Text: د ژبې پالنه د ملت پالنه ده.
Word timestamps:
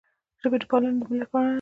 د 0.37 0.39
ژبې 0.41 0.59
پالنه 0.69 0.97
د 1.01 1.03
ملت 1.11 1.29
پالنه 1.31 1.45
ده. 1.45 1.49